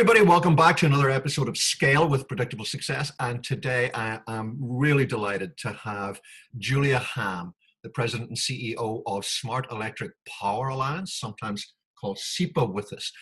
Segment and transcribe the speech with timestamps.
[0.00, 0.22] Everybody.
[0.22, 3.12] Welcome back to another episode of Scale with Predictable Success.
[3.20, 6.22] And today I am really delighted to have
[6.56, 7.52] Julia Hamm,
[7.82, 13.12] the president and CEO of Smart Electric Power Alliance, sometimes called SEPA, with us.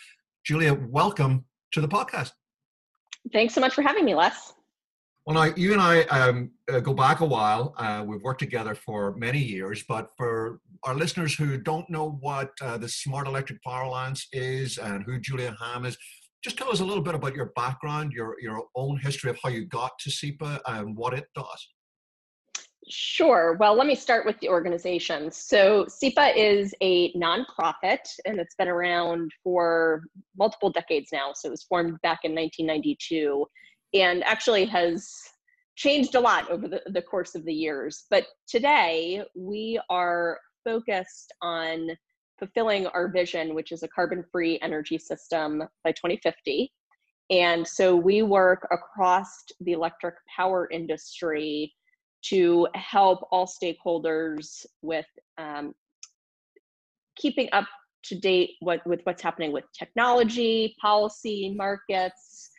[0.45, 2.31] Julia, welcome to the podcast.
[3.33, 4.53] Thanks so much for having me, Les.
[5.25, 7.75] Well, now you and I um, uh, go back a while.
[7.77, 12.51] Uh, we've worked together for many years, but for our listeners who don't know what
[12.61, 15.97] uh, the Smart Electric Power Alliance is and who Julia Hamm is,
[16.43, 19.49] just tell us a little bit about your background, your your own history of how
[19.49, 21.67] you got to SEPA and what it does.
[22.91, 23.55] Sure.
[23.59, 25.31] Well, let me start with the organization.
[25.31, 30.01] So, SEPA is a nonprofit and it's been around for
[30.37, 31.31] multiple decades now.
[31.35, 33.45] So, it was formed back in 1992
[33.93, 35.11] and actually has
[35.75, 38.05] changed a lot over the, the course of the years.
[38.09, 41.89] But today, we are focused on
[42.39, 46.71] fulfilling our vision, which is a carbon free energy system by 2050.
[47.29, 49.27] And so, we work across
[49.59, 51.73] the electric power industry
[52.21, 55.05] to help all stakeholders with
[55.37, 55.73] um,
[57.15, 57.65] keeping up
[58.05, 62.49] to date what, with what's happening with technology, policy, markets,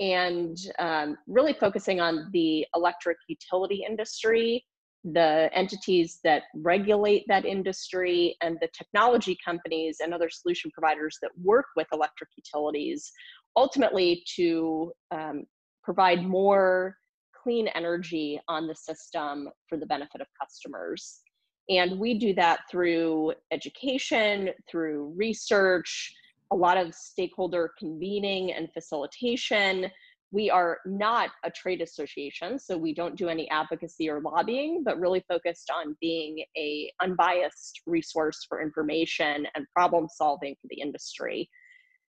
[0.00, 4.64] and um, really focusing on the electric utility industry,
[5.04, 11.30] the entities that regulate that industry, and the technology companies and other solution providers that
[11.42, 13.10] work with electric utilities,
[13.56, 15.44] ultimately to um,
[15.82, 16.96] provide more
[17.42, 21.20] clean energy on the system for the benefit of customers.
[21.68, 26.12] And we do that through education, through research,
[26.52, 29.90] a lot of stakeholder convening and facilitation.
[30.32, 35.00] We are not a trade association, so we don't do any advocacy or lobbying, but
[35.00, 41.48] really focused on being a unbiased resource for information and problem solving for the industry.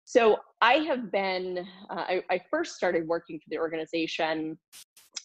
[0.05, 4.59] So I have been, uh, I, I, first started working for the organization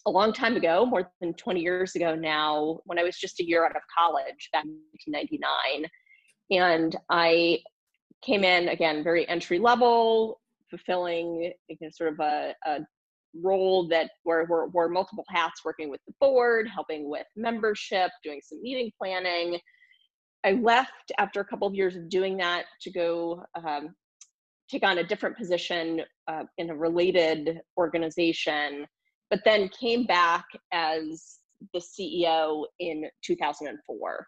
[0.06, 3.44] a long time ago, more than 20 years ago now, when I was just a
[3.44, 4.78] year out of college back in
[5.10, 5.90] 1999.
[6.52, 7.58] And I
[8.22, 12.78] came in again, very entry level, fulfilling you know, sort of a, a
[13.42, 18.40] role that where were wore multiple hats working with the board, helping with membership, doing
[18.42, 19.58] some meeting planning.
[20.44, 23.94] I left after a couple of years of doing that to go um,
[24.70, 28.86] take on a different position uh, in a related organization
[29.30, 31.38] but then came back as
[31.72, 34.26] the CEO in 2004.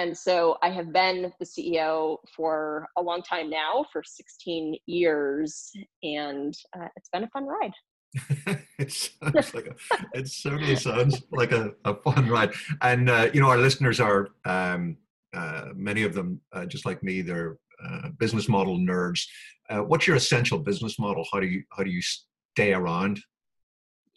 [0.00, 5.70] And so I have been the CEO for a long time now, for 16 years,
[6.02, 7.72] and uh, it's been a fun ride.
[8.78, 9.74] it sounds like a,
[10.14, 12.52] it certainly sounds like a, a fun ride.
[12.80, 14.96] And uh, you know, our listeners are um,
[15.34, 19.26] uh, many of them, uh, just like me, they're uh, business model nerds.
[19.68, 21.26] Uh, what's your essential business model?
[21.30, 23.20] How do you how do you stay around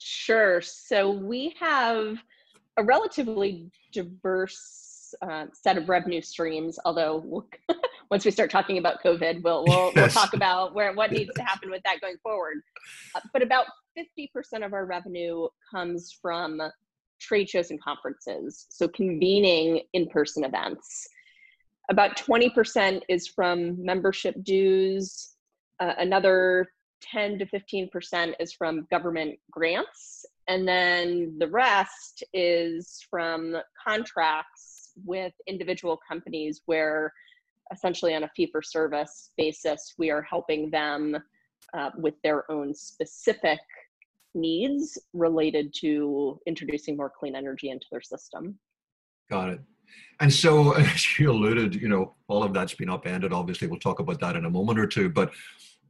[0.06, 0.60] Sure.
[0.62, 2.18] So we have
[2.76, 6.80] a relatively diverse uh, set of revenue streams.
[6.86, 7.48] Although we'll,
[8.12, 9.96] once we start talking about COVID, we'll we'll, yes.
[9.96, 12.58] we'll, talk about where what needs to happen with that going forward.
[13.16, 13.66] Uh, but about
[13.96, 16.62] fifty percent of our revenue comes from
[17.20, 21.08] trade shows and conferences, so convening in-person events.
[21.90, 25.30] About twenty percent is from membership dues.
[25.80, 26.70] Uh, another
[27.12, 30.26] 10 to 15% is from government grants.
[30.48, 33.56] And then the rest is from
[33.88, 34.73] contracts
[35.06, 37.14] with individual companies where
[37.72, 41.18] essentially on a fee for service basis, we are helping them
[41.74, 43.60] uh, with their own specific
[44.36, 48.58] needs related to introducing more clean energy into their system.
[49.30, 49.60] Got it.
[50.20, 53.34] And so, as you alluded, you know, all of that's been upended.
[53.34, 55.10] Obviously, we'll talk about that in a moment or two.
[55.10, 55.32] But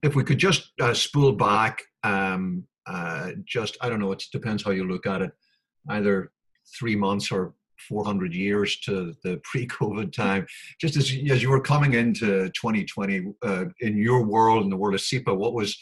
[0.01, 4.63] if we could just uh, spool back, um, uh, just I don't know, it depends
[4.63, 5.31] how you look at it,
[5.89, 6.31] either
[6.77, 7.53] three months or
[7.87, 10.45] 400 years to the pre-COVID time.
[10.79, 14.95] Just as as you were coming into 2020 uh, in your world, in the world
[14.95, 15.77] of SEPA, what was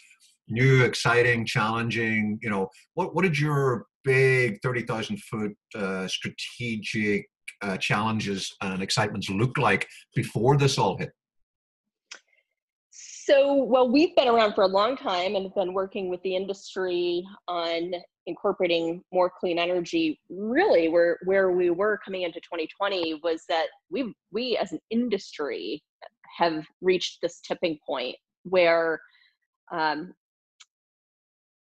[0.48, 2.40] new, exciting, challenging?
[2.42, 7.28] You know, what what did your big 30,000 foot uh, strategic
[7.62, 11.12] uh, challenges and excitements look like before this all hit?
[13.32, 16.36] So, well, we've been around for a long time and have been working with the
[16.36, 17.94] industry on
[18.26, 20.20] incorporating more clean energy.
[20.30, 25.82] Really, where where we were coming into 2020 was that we we as an industry
[26.38, 29.00] have reached this tipping point where
[29.72, 30.14] um,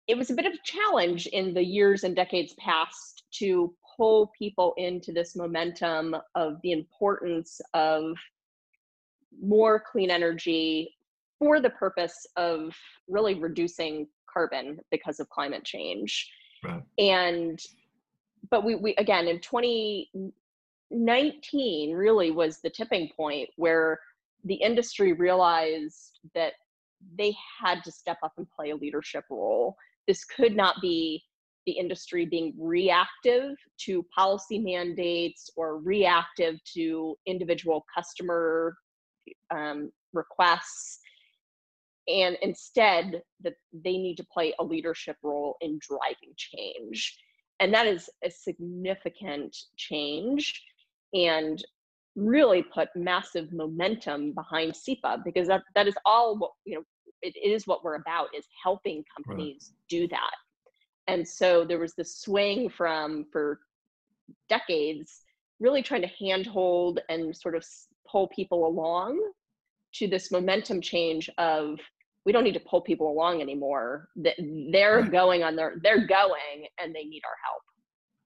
[0.07, 4.31] it was a bit of a challenge in the years and decades past to pull
[4.37, 8.15] people into this momentum of the importance of
[9.41, 10.94] more clean energy
[11.39, 12.73] for the purpose of
[13.07, 16.31] really reducing carbon because of climate change.
[16.63, 16.83] Right.
[16.97, 17.59] And
[18.49, 23.99] but we, we again in 2019 really was the tipping point where
[24.43, 26.53] the industry realized that
[27.17, 29.75] they had to step up and play a leadership role.
[30.07, 31.23] This could not be
[31.65, 38.77] the industry being reactive to policy mandates or reactive to individual customer
[39.49, 40.99] um, requests
[42.07, 47.17] and instead that they need to play a leadership role in driving change
[47.59, 50.63] and that is a significant change
[51.13, 51.63] and
[52.15, 56.83] really put massive momentum behind SEPA because that, that is all what you know
[57.21, 59.79] it is what we're about is helping companies right.
[59.89, 60.33] do that
[61.07, 63.59] and so there was this swing from for
[64.49, 65.21] decades
[65.59, 67.65] really trying to handhold and sort of
[68.09, 69.19] pull people along
[69.93, 71.79] to this momentum change of
[72.25, 74.09] we don't need to pull people along anymore.
[74.15, 75.11] They're right.
[75.11, 77.61] going on their, they're going and they need our help.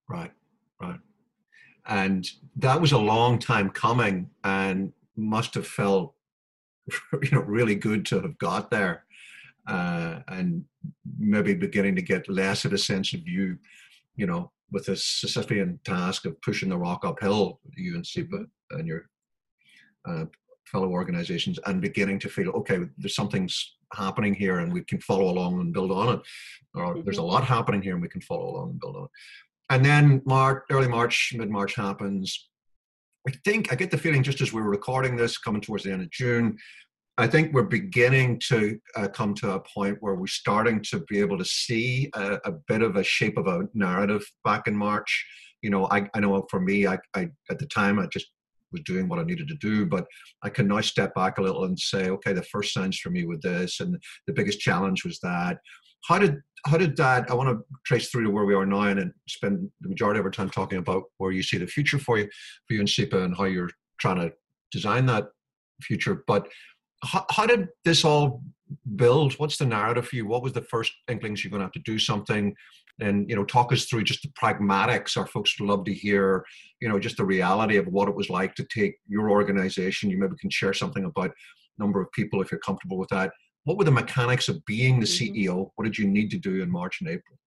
[0.07, 0.31] Right,
[0.81, 0.99] right.
[1.87, 6.15] And that was a long time coming and must have felt,
[7.21, 9.03] you know, really good to have got there.
[9.67, 10.63] Uh, and
[11.17, 13.57] maybe beginning to get less of a sense of you,
[14.15, 18.87] you know, with this Sisyphean task of pushing the rock uphill, you and SEPA and
[18.87, 19.09] your
[20.07, 20.25] uh,
[20.65, 25.29] fellow organizations, and beginning to feel, okay, there's something's happening here and we can follow
[25.29, 26.21] along and build on it.
[26.75, 27.03] Or mm-hmm.
[27.03, 29.09] there's a lot happening here and we can follow along and build on it.
[29.71, 32.49] And then March, early March, mid March happens.
[33.27, 36.01] I think I get the feeling just as we're recording this, coming towards the end
[36.01, 36.57] of June,
[37.19, 41.19] I think we're beginning to uh, come to a point where we're starting to be
[41.19, 45.27] able to see a, a, bit of a shape of a narrative back in March.
[45.61, 48.27] You know, I, I know for me, I, I at the time I just
[48.71, 49.85] was doing what I needed to do.
[49.85, 50.05] But
[50.43, 53.25] I can now step back a little and say, okay, the first signs for me
[53.25, 55.57] with this, and the biggest challenge was that.
[56.07, 57.29] How did how did that?
[57.31, 60.25] I want to trace through to where we are now and spend the majority of
[60.25, 62.29] our time talking about where you see the future for you,
[62.67, 63.69] for you and SEPA, and how you're
[63.99, 64.33] trying to
[64.71, 65.27] design that
[65.81, 66.23] future.
[66.27, 66.47] But
[67.03, 68.43] how, how did this all
[68.95, 69.33] build?
[69.33, 70.27] What's the narrative for you?
[70.27, 72.55] What was the first inklings you're going to have to do something?
[73.01, 76.45] And you know talk us through just the pragmatics our folks would love to hear
[76.81, 80.17] you know just the reality of what it was like to take your organization you
[80.17, 81.31] maybe can share something about
[81.77, 83.31] number of people if you're comfortable with that
[83.63, 85.33] what were the mechanics of being the mm-hmm.
[85.33, 87.37] ceo what did you need to do in march and april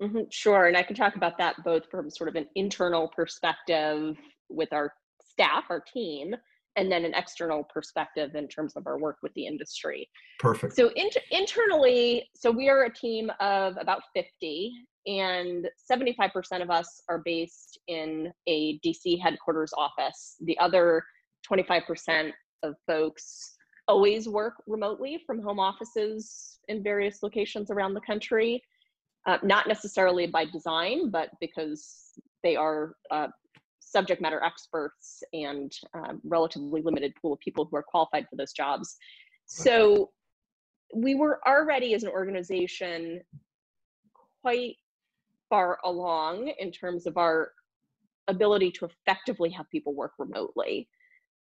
[0.00, 0.22] mm-hmm.
[0.30, 4.16] sure and i can talk about that both from sort of an internal perspective
[4.48, 4.92] with our
[5.22, 6.34] staff our team
[6.76, 10.08] and then an external perspective in terms of our work with the industry.
[10.40, 10.74] Perfect.
[10.74, 14.72] So in, internally, so we are a team of about 50
[15.06, 20.36] and 75% of us are based in a DC headquarters office.
[20.40, 21.04] The other
[21.50, 22.32] 25%
[22.62, 23.56] of folks
[23.86, 28.62] always work remotely from home offices in various locations around the country.
[29.26, 32.12] Uh, not necessarily by design, but because
[32.42, 33.28] they are uh,
[33.94, 38.52] subject matter experts and um, relatively limited pool of people who are qualified for those
[38.52, 38.96] jobs.
[39.46, 40.10] So
[40.92, 43.20] we were already as an organization
[44.42, 44.76] quite
[45.48, 47.52] far along in terms of our
[48.26, 50.88] ability to effectively have people work remotely.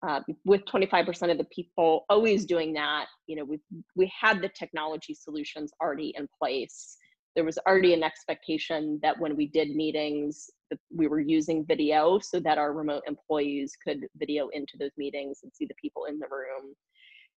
[0.01, 3.59] Uh, with 25% of the people always doing that, you know, we
[3.95, 6.97] we had the technology solutions already in place
[7.39, 10.49] there was already an expectation that when we did meetings
[10.93, 15.51] we were using video so that our remote employees could video into those meetings and
[15.55, 16.75] see the people in the room.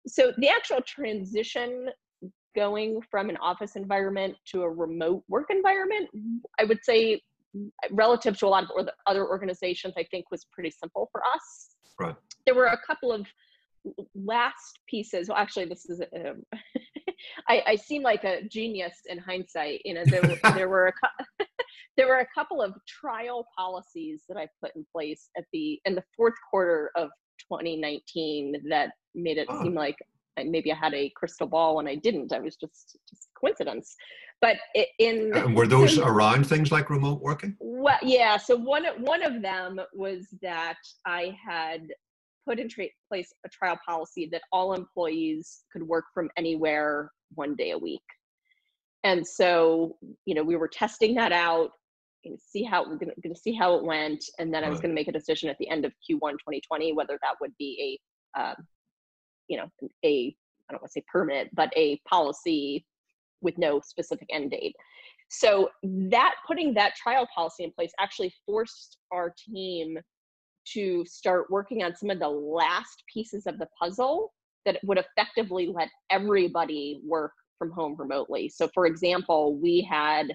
[0.08, 1.88] So the actual transition
[2.56, 6.10] going from an office environment to a remote work environment
[6.58, 7.20] i would say
[7.92, 11.76] relative to a lot of other organizations i think was pretty simple for us.
[12.00, 12.16] Right.
[12.44, 13.24] There were a couple of
[14.16, 15.28] last pieces.
[15.28, 16.42] Well actually this is um,
[17.48, 20.22] I, I seem like a genius in hindsight you know there,
[20.54, 21.44] there were a
[21.96, 25.94] there were a couple of trial policies that i put in place at the in
[25.94, 27.08] the fourth quarter of
[27.40, 29.62] 2019 that made it oh.
[29.62, 29.96] seem like
[30.44, 32.32] maybe i had a crystal ball when i didn't.
[32.32, 33.94] I was just just coincidence.
[34.40, 34.56] But
[34.98, 37.56] in uh, and were those around things like remote working?
[37.60, 41.86] Well yeah so one one of them was that i had
[42.46, 47.54] put in tra- place a trial policy that all employees could work from anywhere one
[47.56, 48.00] day a week.
[49.04, 49.96] And so,
[50.26, 51.70] you know, we were testing that out,
[52.24, 54.94] and see how we're gonna, gonna see how it went, and then I was gonna
[54.94, 58.00] make a decision at the end of Q1 2020 whether that would be
[58.36, 58.54] a, um,
[59.48, 59.68] you know,
[60.04, 60.34] a
[60.68, 62.86] I don't want to say permanent, but a policy
[63.40, 64.74] with no specific end date.
[65.28, 69.98] So that putting that trial policy in place actually forced our team
[70.74, 74.32] to start working on some of the last pieces of the puzzle
[74.64, 78.48] that would effectively let everybody work from home remotely.
[78.48, 80.34] So, for example, we had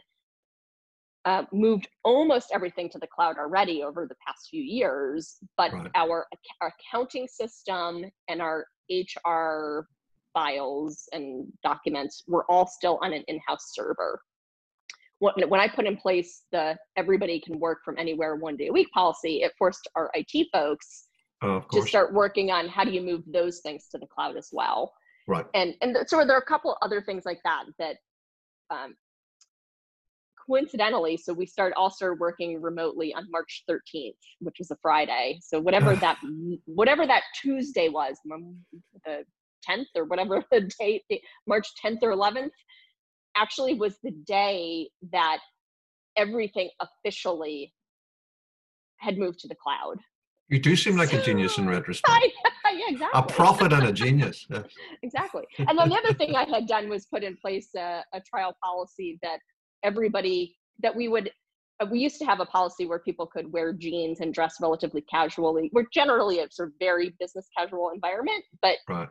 [1.26, 5.92] uh, moved almost everything to the cloud already over the past few years, but right.
[5.96, 6.26] our,
[6.62, 9.88] our accounting system and our HR
[10.34, 14.22] files and documents were all still on an in-house server.
[15.20, 18.74] When, when I put in place the everybody can work from anywhere one day a
[18.74, 21.08] week policy, it forced our IT folks
[21.42, 24.50] oh, to start working on how do you move those things to the cloud as
[24.52, 24.94] well.
[25.28, 25.46] Right.
[25.54, 27.98] And and so there are a couple other things like that that
[28.70, 28.96] um,
[30.48, 35.40] coincidentally, so we all started working remotely on March 13th, which was a Friday.
[35.44, 36.18] So whatever that
[36.66, 38.18] whatever that Tuesday was,
[39.06, 39.24] the
[39.70, 41.04] 10th or whatever the date,
[41.48, 42.52] March 10th or 11th,
[43.40, 45.40] actually was the day that
[46.18, 47.74] everything officially
[48.98, 49.98] had moved to the cloud.
[50.50, 52.26] You do seem like a genius in retrospect.
[52.74, 53.20] yeah, exactly.
[53.20, 54.46] A prophet and a genius.
[54.50, 54.64] Yes.
[55.04, 55.44] exactly.
[55.58, 58.56] And then the other thing I had done was put in place a, a trial
[58.64, 59.40] policy that
[59.84, 61.32] everybody that we would
[61.80, 65.02] uh, we used to have a policy where people could wear jeans and dress relatively
[65.02, 65.70] casually.
[65.74, 69.10] We're generally a sort of very business casual environment, but right.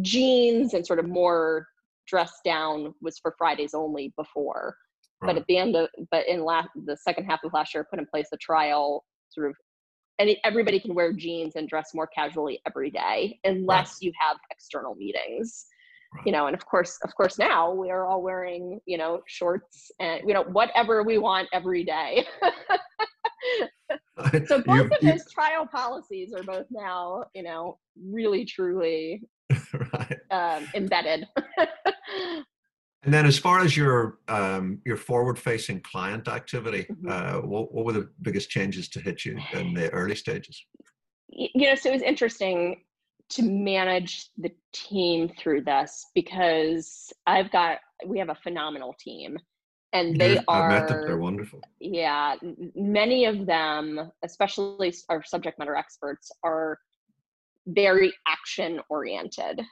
[0.00, 1.66] jeans and sort of more
[2.06, 4.76] dressed down was for Fridays only before.
[5.20, 5.28] Right.
[5.28, 7.98] But at the end of, but in last, the second half of last year, put
[7.98, 9.56] in place a trial sort of,
[10.18, 14.02] and everybody can wear jeans and dress more casually every day, unless right.
[14.02, 15.66] you have external meetings
[16.24, 19.90] you know and of course of course now we are all wearing you know shorts
[20.00, 22.24] and you know whatever we want every day
[24.46, 29.22] so both you, of his trial policies are both now you know really truly
[29.92, 30.18] right.
[30.30, 31.26] um, embedded
[33.02, 37.08] and then as far as your um, your forward facing client activity mm-hmm.
[37.10, 40.64] uh, what, what were the biggest changes to hit you in the early stages
[41.28, 42.80] you know so it was interesting
[43.30, 49.38] to manage the team through this because I've got we have a phenomenal team
[49.92, 51.04] and they are met them.
[51.06, 51.60] they're wonderful.
[51.80, 52.34] Yeah,
[52.74, 56.78] many of them, especially our subject matter experts are
[57.66, 59.62] very action oriented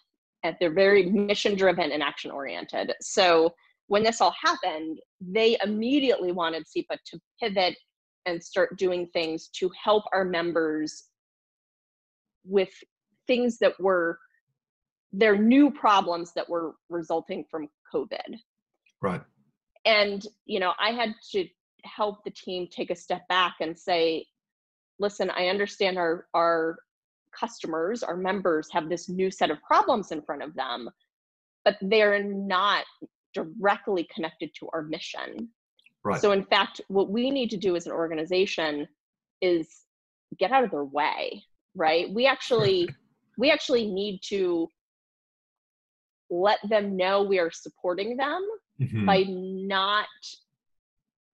[0.44, 2.92] and they're very mission driven and action oriented.
[3.00, 3.54] So
[3.87, 7.76] when this all happened, they immediately wanted SEPA to pivot
[8.26, 11.04] and start doing things to help our members
[12.44, 12.70] with
[13.26, 14.18] things that were
[15.12, 18.38] their new problems that were resulting from COVID.
[19.00, 19.20] Right.
[19.84, 21.46] And, you know, I had to
[21.84, 24.25] help the team take a step back and say,
[24.99, 26.78] listen, I understand our, our
[27.38, 30.88] customers, our members have this new set of problems in front of them,
[31.64, 32.84] but they're not
[33.34, 35.48] directly connected to our mission.
[36.04, 36.20] Right.
[36.20, 38.88] So, in fact, what we need to do as an organization
[39.40, 39.68] is
[40.38, 42.12] get out of their way, right?
[42.12, 42.88] We actually
[43.38, 44.68] we actually need to
[46.30, 48.46] let them know we are supporting them
[48.80, 49.06] mm-hmm.
[49.06, 50.06] by not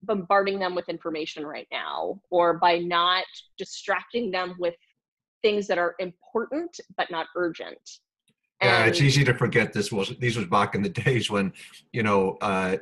[0.03, 3.25] bombarding them with information right now or by not
[3.57, 4.75] distracting them with
[5.43, 7.79] things that are important but not urgent.
[8.63, 11.53] Yeah, it's easy to forget this was these was back in the days when,
[11.93, 12.77] you know, uh,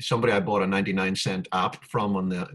[0.00, 2.48] somebody I bought a 99 cent app from on the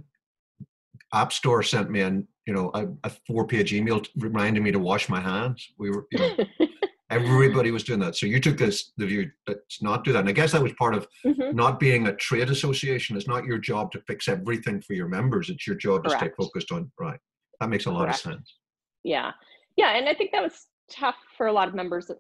[1.13, 4.79] app store sent me an you know a, a four page email reminding me to
[4.79, 5.73] wash my hands.
[5.77, 6.37] We were you know
[7.09, 8.15] everybody was doing that.
[8.15, 10.19] So you took this the view let's not do that.
[10.19, 11.53] And i guess that was part of mm-hmm.
[11.53, 13.17] not being a trade association.
[13.17, 15.49] It's not your job to fix everything for your members.
[15.49, 16.21] It's your job Correct.
[16.21, 17.19] to stay focused on right.
[17.59, 18.25] That makes a lot Correct.
[18.25, 18.55] of sense
[19.03, 19.31] yeah.
[19.77, 22.11] Yeah and i think that was tough for a lot of members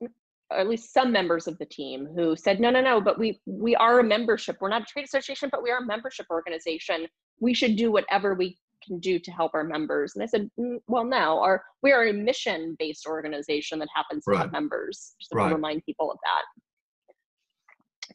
[0.51, 3.39] or at least some members of the team who said no no no but we
[3.45, 4.57] we are a membership.
[4.59, 7.07] We're not a trade association but we are a membership organization.
[7.39, 10.15] We should do whatever we can do to help our members.
[10.15, 11.39] And i said mm, well no.
[11.39, 14.41] Our we are a mission based organization that happens to right.
[14.41, 15.15] have members.
[15.19, 15.49] Just right.
[15.49, 16.43] to remind people of that.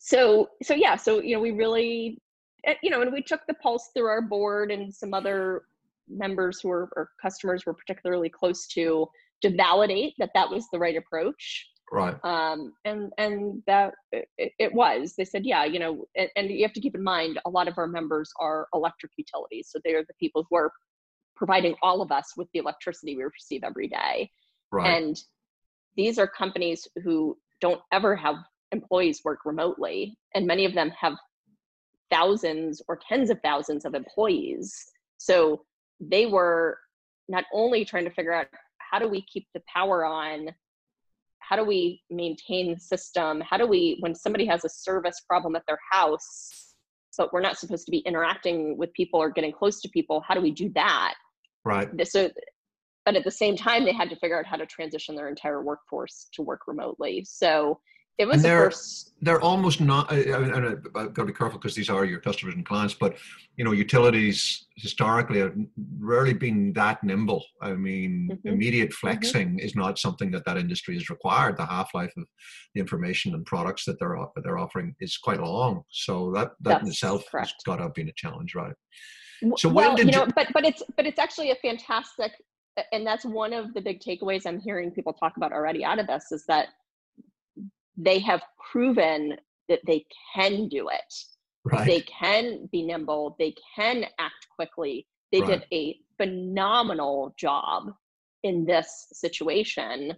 [0.01, 2.19] So so yeah so you know we really
[2.65, 5.63] eh, you know and we took the pulse through our board and some other
[6.09, 9.07] members who were or customers were particularly close to
[9.43, 11.67] to validate that that was the right approach.
[11.93, 12.17] Right.
[12.25, 15.15] Um and and that it, it, was.
[15.17, 17.69] They said yeah you know and, and, you have to keep in mind a lot
[17.69, 20.73] of our members are electric utilities so they are the people who are
[21.37, 24.31] providing all of us with the electricity we receive every day.
[24.73, 24.97] Right.
[24.97, 25.17] And
[25.97, 28.37] these are companies who don't ever have
[28.73, 31.15] employees work remotely and many of them have
[32.11, 34.75] thousands or tens of thousands of employees.
[35.19, 35.63] So
[36.01, 36.79] they were
[37.29, 38.47] not only trying to figure out
[38.79, 40.49] how do we keep the power on
[41.39, 45.57] how do we maintain the system how do we when somebody has a service problem
[45.57, 46.75] at their house
[47.19, 50.35] but we're not supposed to be interacting with people or getting close to people how
[50.35, 51.15] do we do that
[51.65, 52.29] right so uh,
[53.07, 55.63] but at the same time, they had to figure out how to transition their entire
[55.63, 57.25] workforce to work remotely.
[57.25, 57.79] So
[58.19, 59.13] it was they're, first...
[59.21, 62.55] they're almost not I, I, have got to be careful because these are your customers
[62.55, 63.17] and clients but
[63.57, 65.55] you know utilities historically have
[65.99, 68.49] rarely been that nimble i mean mm-hmm.
[68.49, 69.09] immediate mm-hmm.
[69.09, 69.59] flexing mm-hmm.
[69.59, 72.25] is not something that that industry has required the half-life of
[72.75, 76.83] the information and products that they're they're offering is quite long so that that That's
[76.83, 77.49] in itself correct.
[77.49, 78.75] has got to have been a challenge right
[79.57, 80.33] so well, you know you...
[80.35, 82.33] but but it's but it's actually a fantastic
[82.93, 86.07] and that's one of the big takeaways i'm hearing people talk about already out of
[86.07, 86.69] this is that
[87.97, 89.37] they have proven
[89.69, 91.15] that they can do it.
[91.65, 91.87] Right.
[91.87, 93.37] They can be nimble.
[93.39, 95.07] They can act quickly.
[95.33, 95.61] They right.
[95.61, 97.93] did a phenomenal job
[98.43, 100.15] in this situation,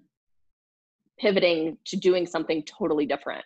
[1.19, 3.45] pivoting to doing something totally different.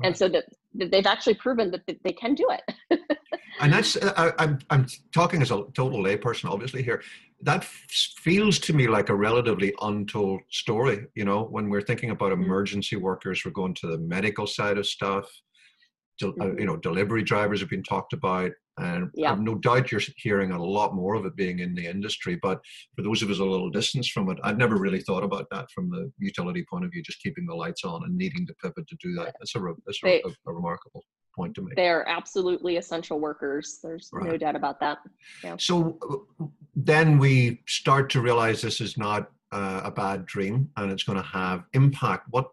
[0.00, 0.08] Right.
[0.08, 3.00] And so that, that, they've actually proven that, that they can do it.
[3.60, 7.02] and that's I, I'm I'm talking as a total layperson, obviously here.
[7.42, 11.06] That feels to me like a relatively untold story.
[11.14, 12.44] You know, when we're thinking about mm-hmm.
[12.44, 15.30] emergency workers, we're going to the medical side of stuff.
[16.22, 16.58] Uh, mm-hmm.
[16.58, 19.34] You know, delivery drivers have been talked about, and yeah.
[19.38, 22.38] No doubt you're hearing a lot more of it being in the industry.
[22.40, 22.60] But
[22.94, 25.70] for those of us a little distance from it, I'd never really thought about that
[25.74, 28.86] from the utility point of view, just keeping the lights on and needing to pivot
[28.88, 29.34] to do that.
[29.38, 31.04] That's a, that's a, a, a remarkable
[31.36, 31.76] point to make.
[31.76, 33.78] They're absolutely essential workers.
[33.82, 34.30] There's right.
[34.30, 34.98] no doubt about that.
[35.44, 35.56] Yeah.
[35.58, 35.98] So
[36.40, 41.04] uh, then we start to realize this is not uh, a bad dream and it's
[41.04, 42.26] going to have impact.
[42.30, 42.48] What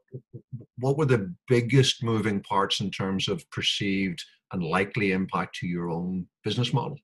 [0.78, 5.90] what were the biggest moving parts in terms of perceived and likely impact to your
[5.90, 6.98] own business model?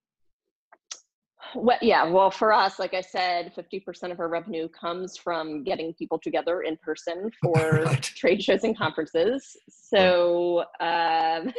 [1.56, 5.94] Well, yeah, well, for us, like I said, 50% of our revenue comes from getting
[5.94, 8.02] people together in person for right.
[8.02, 9.58] trade shows and conferences.
[9.70, 11.52] So, um,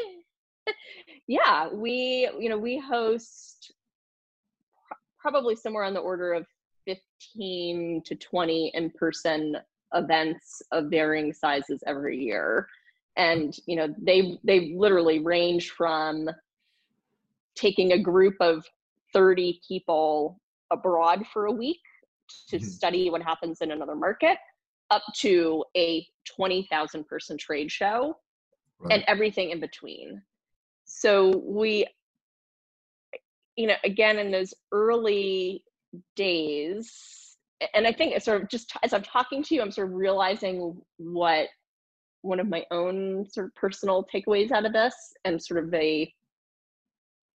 [1.27, 3.73] yeah, we, you know, we host
[5.19, 6.47] probably somewhere on the order of
[6.87, 9.57] 15 to 20 in person
[9.93, 12.69] events of varying sizes every year.
[13.17, 16.31] And, you know, they, they literally range from
[17.55, 18.65] taking a group of
[19.13, 21.81] 30 people abroad for a week
[22.49, 22.65] to mm-hmm.
[22.65, 24.39] study what happens in another market
[24.91, 28.17] up to a 20,000 person trade show
[28.81, 28.95] right.
[28.95, 30.21] and everything in between.
[30.85, 31.87] So we,
[33.57, 35.65] you know, again, in those early
[36.17, 37.37] days,
[37.75, 39.95] and I think it's sort of just as I'm talking to you, I'm sort of
[39.95, 41.49] realizing what
[42.23, 44.95] one of my own sort of personal takeaways out of this
[45.25, 46.13] and sort of a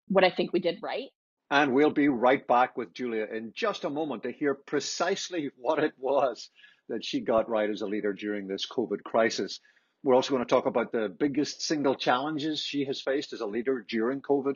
[0.08, 1.10] what I think we did right
[1.52, 5.84] and we'll be right back with Julia in just a moment to hear precisely what
[5.84, 6.50] it was
[6.90, 9.60] that she got right as a leader during this COVID crisis.
[10.04, 13.48] We're also going to talk about the biggest single challenges she has faced as a
[13.48, 14.56] leader during COVID,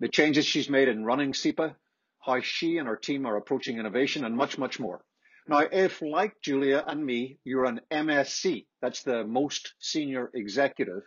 [0.00, 1.74] the changes she's made in running SEPA,
[2.20, 5.04] how she and her team are approaching innovation, and much, much more.
[5.48, 11.02] Now, if like Julia and me, you're an MSC, that's the most senior executive,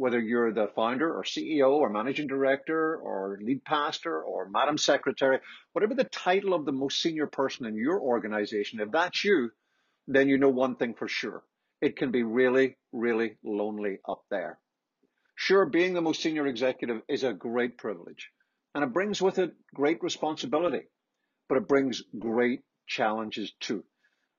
[0.00, 5.38] whether you're the founder or CEO or managing director or lead pastor or madam secretary,
[5.74, 9.50] whatever the title of the most senior person in your organization, if that's you,
[10.08, 11.42] then you know one thing for sure.
[11.82, 14.58] It can be really, really lonely up there.
[15.34, 18.30] Sure, being the most senior executive is a great privilege
[18.74, 20.84] and it brings with it great responsibility,
[21.46, 23.84] but it brings great challenges too.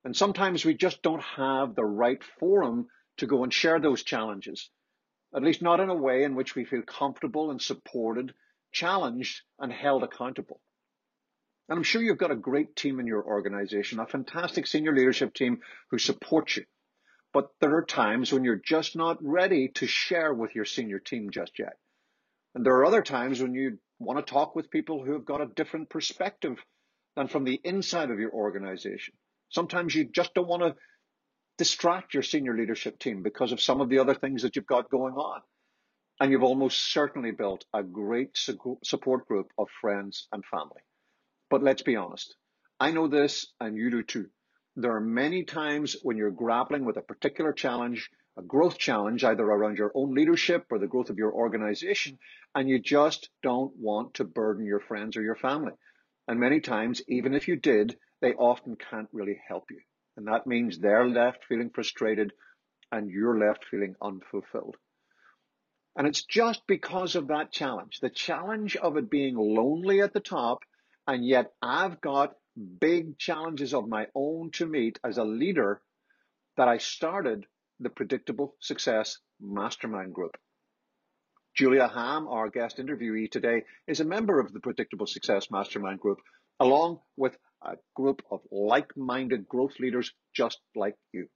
[0.04, 4.72] And sometimes we just don't have the right forum to go and share those challenges
[5.36, 8.34] at least not in a way in which we feel comfortable and supported,
[8.72, 10.60] challenged, and held accountable.
[11.70, 15.34] And I'm sure you've got a great team in your organization, a fantastic senior leadership
[15.34, 16.66] team who supports you.
[17.34, 21.30] But there are times when you're just not ready to share with your senior team
[21.30, 21.78] just yet.
[22.54, 25.42] And there are other times when you want to talk with people who have got
[25.42, 26.58] a different perspective
[27.16, 29.14] than from the inside of your organization.
[29.50, 30.76] Sometimes you just don't want to
[31.58, 34.90] distract your senior leadership team because of some of the other things that you've got
[34.90, 35.42] going on.
[36.20, 38.38] And you've almost certainly built a great
[38.84, 40.82] support group of friends and family.
[41.50, 42.36] But let's be honest.
[42.80, 44.30] I know this and you do too.
[44.76, 49.44] There are many times when you're grappling with a particular challenge, a growth challenge, either
[49.44, 52.18] around your own leadership or the growth of your organization,
[52.56, 55.74] and you just don't want to burden your friends or your family.
[56.28, 59.82] And many times, even if you did, they often can't really help you.
[60.22, 62.32] And that means they're left feeling frustrated
[62.92, 64.78] and you're left feeling unfulfilled.
[65.96, 70.20] And it's just because of that challenge, the challenge of it being lonely at the
[70.20, 70.60] top,
[71.08, 72.36] and yet I've got
[72.80, 75.82] big challenges of my own to meet as a leader
[76.56, 77.48] that I started
[77.80, 80.38] the Predictable Success Mastermind Group.
[81.56, 86.20] Julia Hamm, our guest interviewee today, is a member of the Predictable Success Mastermind Group,
[86.60, 91.28] along with a group of like-minded growth leaders just like you.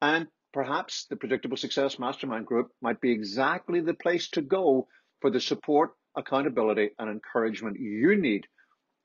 [0.00, 4.88] And perhaps the Predictable Success Mastermind Group might be exactly the place to go
[5.20, 8.46] for the support, accountability, and encouragement you need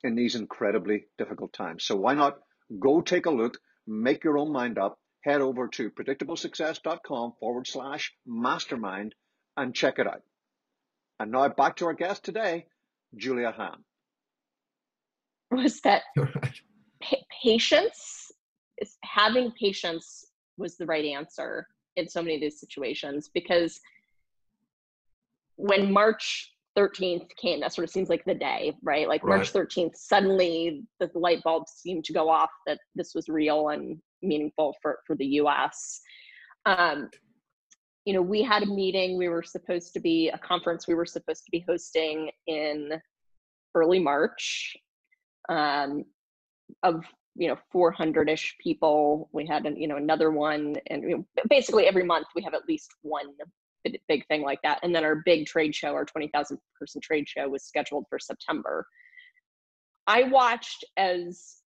[0.03, 1.83] in these incredibly difficult times.
[1.83, 2.37] So why not
[2.79, 8.13] go take a look, make your own mind up, head over to predictablesuccess.com forward slash
[8.25, 9.13] mastermind
[9.55, 10.21] and check it out.
[11.19, 12.65] And now back to our guest today,
[13.15, 13.83] Julia Hamm.
[15.51, 18.31] Was that pa- patience?
[18.81, 20.25] Is having patience
[20.57, 23.79] was the right answer in so many of these situations because
[25.57, 29.07] when March 13th came, that sort of seems like the day, right?
[29.07, 29.37] Like right.
[29.37, 33.99] March 13th, suddenly the light bulbs seemed to go off that this was real and
[34.21, 36.01] meaningful for, for the US.
[36.65, 37.09] Um,
[38.05, 41.05] you know, we had a meeting, we were supposed to be a conference we were
[41.05, 42.99] supposed to be hosting in
[43.75, 44.75] early March
[45.49, 46.05] um,
[46.83, 47.03] of
[47.35, 52.03] you know 400ish people we had you know another one and you know, basically every
[52.03, 53.27] month we have at least one
[54.07, 57.47] big thing like that and then our big trade show our 20,000 person trade show
[57.47, 58.85] was scheduled for September.
[60.07, 61.61] I watched as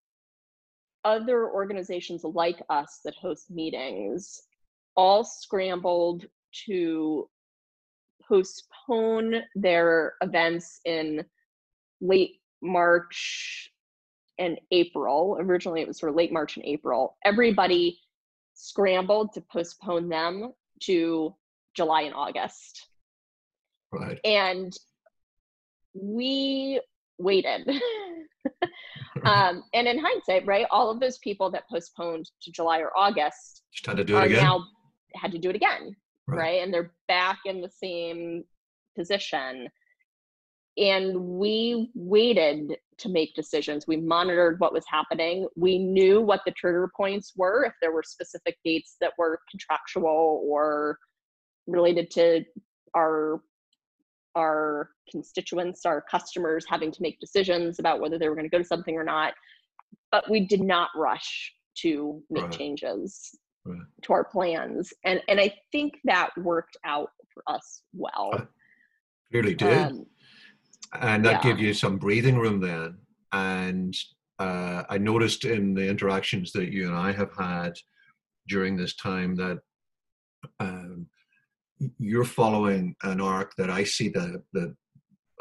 [1.04, 4.40] other organizations like us that host meetings
[4.96, 6.26] all scrambled
[6.66, 7.28] to
[8.26, 11.24] postpone their events in
[12.00, 13.70] late March
[14.38, 15.36] and April.
[15.40, 17.16] Originally, it was sort of late March and April.
[17.24, 17.98] Everybody
[18.54, 21.34] scrambled to postpone them to
[21.74, 22.88] July and August.
[23.92, 24.18] Right.
[24.24, 24.76] And
[25.94, 26.80] we
[27.18, 27.68] waited.
[29.24, 33.62] um, and in hindsight, right, all of those people that postponed to July or August
[33.72, 34.44] just had to do it again.
[34.44, 34.64] Now
[35.14, 36.38] had to do it again, right.
[36.38, 36.62] right?
[36.62, 38.44] And they're back in the same
[38.96, 39.68] position
[40.76, 43.86] and we waited to make decisions.
[43.86, 45.48] We monitored what was happening.
[45.56, 50.42] We knew what the trigger points were if there were specific dates that were contractual
[50.46, 50.98] or
[51.66, 52.44] related to
[52.94, 53.40] our
[54.36, 58.58] our constituents our customers having to make decisions about whether they were going to go
[58.58, 59.34] to something or not.
[60.12, 62.52] But we did not rush to make right.
[62.52, 63.34] changes
[63.64, 63.80] right.
[64.02, 68.30] to our plans and and i think that worked out for us well.
[68.34, 68.46] I
[69.30, 69.78] clearly did.
[69.78, 70.06] Um,
[71.00, 71.50] and that yeah.
[71.50, 72.98] gave you some breathing room then.
[73.32, 73.94] And
[74.38, 77.74] uh, I noticed in the interactions that you and I have had
[78.48, 79.58] during this time that
[80.60, 81.06] um,
[81.98, 84.74] you're following an arc that I see the the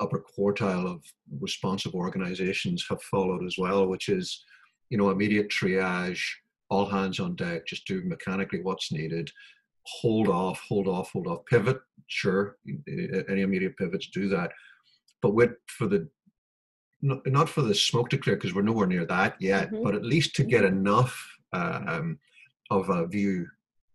[0.02, 1.02] upper quartile of
[1.40, 4.44] responsive organizations have followed as well, which is,
[4.90, 6.22] you know, immediate triage,
[6.70, 9.30] all hands on deck, just do mechanically what's needed,
[9.86, 11.78] hold off, hold off, hold off, pivot,
[12.08, 12.58] sure,
[13.30, 14.52] any immediate pivots do that,
[15.22, 16.08] but wait for the
[17.02, 19.84] not for the smoke to clear because we're nowhere near that yet, mm-hmm.
[19.84, 20.78] but at least to get mm-hmm.
[20.78, 22.18] enough um,
[22.72, 23.46] of a view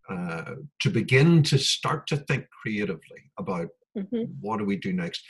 [0.09, 4.23] uh, to begin to start to think creatively about mm-hmm.
[4.39, 5.23] what do we do next.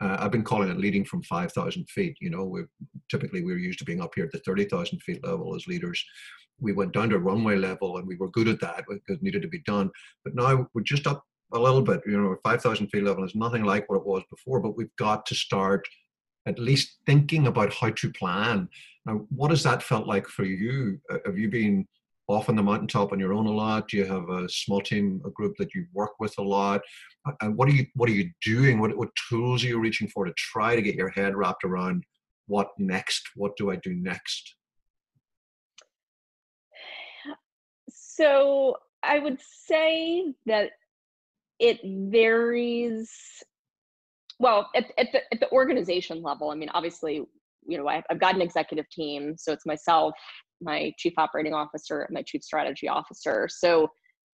[0.00, 2.16] Uh, I've been calling it leading from 5,000 feet.
[2.20, 2.62] You know, we
[3.10, 6.04] typically we're used to being up here at the 30,000 feet level as leaders.
[6.60, 9.42] We went down to runway level and we were good at that because it needed
[9.42, 9.90] to be done.
[10.24, 12.00] But now we're just up a little bit.
[12.06, 15.26] You know, 5,000 feet level is nothing like what it was before, but we've got
[15.26, 15.86] to start
[16.46, 18.68] at least thinking about how to plan.
[19.06, 20.98] Now, what has that felt like for you?
[21.10, 21.86] Uh, have you been
[22.26, 23.88] off on the mountaintop on your own a lot?
[23.88, 26.82] Do you have a small team, a group that you work with a lot?
[27.26, 28.78] Uh, and what are you what are you doing?
[28.78, 32.04] What what tools are you reaching for to try to get your head wrapped around
[32.46, 33.28] what next?
[33.34, 34.54] What do I do next?
[37.90, 40.70] So I would say that
[41.58, 43.10] it varies
[44.38, 47.24] well at, at, the, at the organization level i mean obviously
[47.66, 50.14] you know I've, I've got an executive team so it's myself
[50.60, 53.90] my chief operating officer and my chief strategy officer so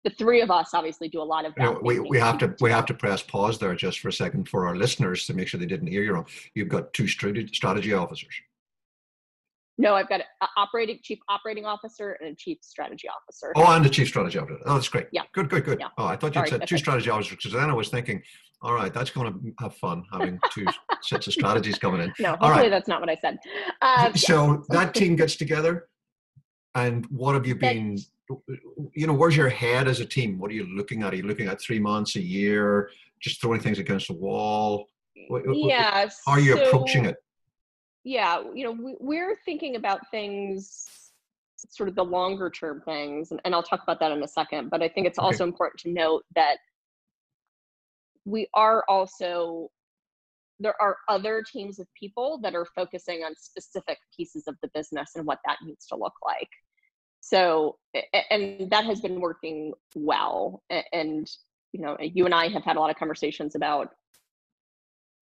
[0.04, 1.82] the three of us obviously do a lot of that.
[1.82, 4.66] We, we have to we have to press pause there just for a second for
[4.66, 6.26] our listeners to make sure they didn't hear you wrong.
[6.54, 8.34] You've got two strategy officers.
[9.78, 13.52] No, I've got an operating chief operating officer and a chief strategy officer.
[13.56, 14.60] Oh, and the chief strategy officer.
[14.66, 15.06] Oh, that's great.
[15.12, 15.22] Yeah.
[15.32, 15.80] Good, good, good.
[15.80, 15.88] Yeah.
[15.96, 18.22] Oh, I thought you said two strategy officers because then I was thinking,
[18.60, 20.66] all right, that's going to have fun having two
[21.02, 22.12] sets of strategies coming in.
[22.20, 22.70] No, hopefully right.
[22.70, 23.38] that's not what I said.
[23.80, 25.88] Um, so that team gets together,
[26.74, 27.98] and what have you been?
[28.94, 30.38] You know, where's your head as a team?
[30.38, 31.12] What are you looking at?
[31.12, 34.86] Are you looking at three months, a year, just throwing things against the wall?
[35.14, 36.08] Yeah.
[36.26, 37.16] How are you so, approaching it?
[38.04, 40.88] Yeah you know we, are thinking about things
[41.68, 44.70] sort of the longer term things and, and, i'll talk about that in a second
[44.70, 45.26] but i think it's okay.
[45.26, 46.56] also important to note that
[48.24, 49.70] we are also
[50.62, 55.12] there are other teams of people that are focusing on specific pieces of the business
[55.16, 56.48] and what that needs to look like.
[57.20, 57.78] So,
[58.30, 60.62] and that has been working well.
[60.92, 61.28] And,
[61.72, 63.90] you know, you and I have had a lot of conversations about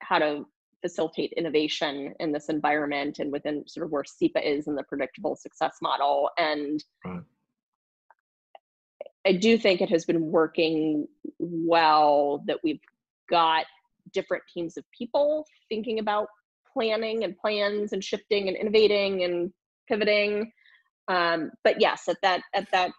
[0.00, 0.46] how to
[0.82, 5.36] facilitate innovation in this environment and within sort of where SEPA is in the predictable
[5.36, 6.30] success model.
[6.38, 7.22] And right.
[9.26, 11.06] I do think it has been working
[11.38, 12.80] well that we've
[13.30, 13.66] got
[14.12, 16.28] different teams of people thinking about
[16.72, 19.52] planning and plans and shifting and innovating and
[19.88, 20.52] pivoting.
[21.08, 22.92] Um, but yes, at that at that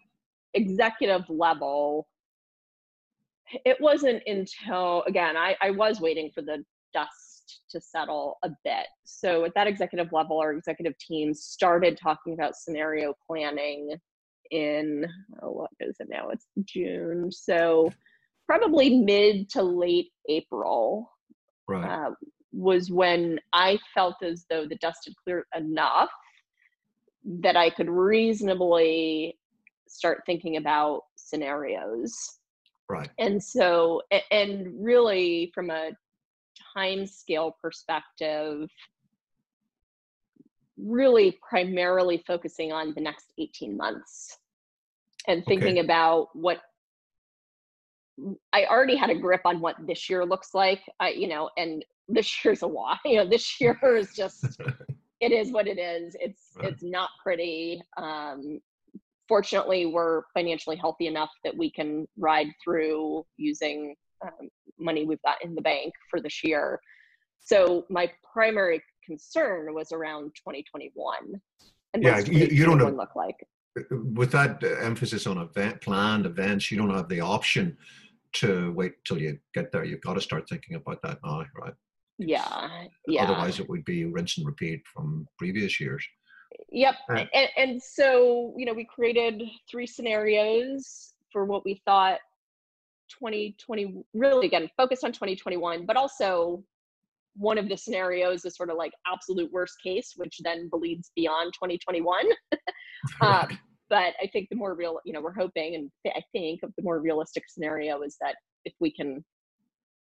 [0.54, 2.08] executive level,
[3.66, 6.64] it wasn't until again I, I was waiting for the
[6.94, 7.31] dust
[7.70, 8.88] to settle a bit.
[9.04, 13.96] So at that executive level, our executive team started talking about scenario planning
[14.52, 15.06] in
[15.42, 16.30] oh, what is it now?
[16.30, 17.32] It's June.
[17.32, 17.92] So
[18.48, 21.10] probably mid to late April
[21.68, 22.08] right.
[22.08, 22.12] uh,
[22.52, 26.10] was when I felt as though the dust had cleared enough
[27.24, 29.38] that I could reasonably
[29.88, 32.14] start thinking about scenarios.
[32.90, 33.10] Right.
[33.20, 35.92] And so, and really from a
[36.76, 38.70] time scale perspective,
[40.78, 44.38] really primarily focusing on the next 18 months
[45.28, 45.86] and thinking okay.
[45.86, 46.62] about what
[48.54, 50.82] I already had a grip on what this year looks like.
[51.00, 53.00] I, you know, and this year's a lot.
[53.06, 54.46] You know, this year is just
[55.20, 56.16] it is what it is.
[56.20, 56.70] It's right.
[56.70, 57.82] it's not pretty.
[57.98, 58.60] Um,
[59.28, 64.50] fortunately, we're financially healthy enough that we can ride through using um,
[64.82, 66.80] money we've got in the bank for this year.
[67.40, 71.42] So my primary concern was around 2021.
[71.94, 73.36] And yeah, you, you don't know, look like?
[73.90, 77.78] With that emphasis on event planned events you don't have the option
[78.34, 79.84] to wait till you get there.
[79.84, 81.74] You've got to start thinking about that now right?
[82.18, 82.70] Yeah
[83.08, 83.24] yeah.
[83.24, 86.06] otherwise it would be rinse and repeat from previous years.
[86.72, 92.20] Yep uh, and, and so you know we created three scenarios for what we thought
[93.20, 96.64] 2020 really again focused on 2021 but also
[97.36, 101.54] one of the scenarios is sort of like absolute worst case, which then bleeds beyond
[101.54, 102.26] 2021.
[103.22, 106.72] um, but I think the more real, you know, we're hoping and I think of
[106.78, 109.24] the more realistic scenario is that if we can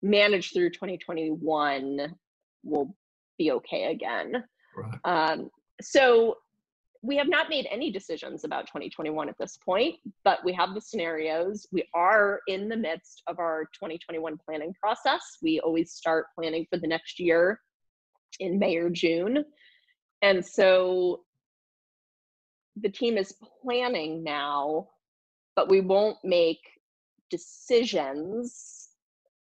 [0.02, 2.14] manage through 2021,
[2.62, 2.94] we'll
[3.36, 4.44] be okay again.
[4.76, 4.98] Right.
[5.04, 6.36] Um, so
[7.02, 10.80] we have not made any decisions about 2021 at this point, but we have the
[10.80, 11.66] scenarios.
[11.70, 15.38] We are in the midst of our 2021 planning process.
[15.40, 17.60] We always start planning for the next year
[18.40, 19.44] in May or June.
[20.22, 21.20] And so
[22.76, 24.88] the team is planning now,
[25.54, 26.60] but we won't make
[27.30, 28.88] decisions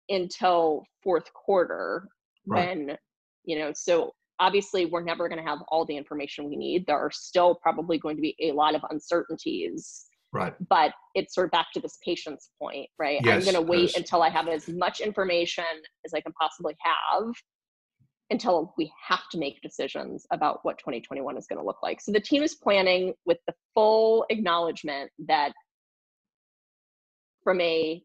[0.09, 2.07] until fourth quarter
[2.45, 2.67] right.
[2.67, 2.97] when,
[3.43, 6.85] you know, so obviously we're never going to have all the information we need.
[6.87, 10.53] There are still probably going to be a lot of uncertainties right.
[10.69, 13.19] but it's sort of back to this patience point right?
[13.23, 13.97] Yes, i'm going to wait yes.
[13.97, 15.63] until i have as much information
[16.05, 17.33] as i can possibly have
[18.29, 22.01] until we have to make decisions about what 2021 is going to look like.
[22.01, 25.51] So the team is planning with the full acknowledgement that
[27.43, 28.01] from a